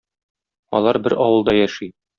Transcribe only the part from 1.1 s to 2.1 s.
авылда яши.